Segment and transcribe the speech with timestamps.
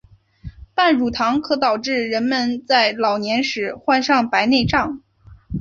[0.73, 5.03] 半乳糖可导致人们在老年时患上白内障。